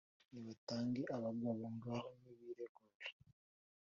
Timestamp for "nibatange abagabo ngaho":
0.31-1.97